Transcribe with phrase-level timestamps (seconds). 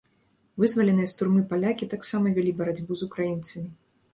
[0.61, 3.71] Вызваленыя з турмы палякі таксама вялі барацьбу з украінцамі.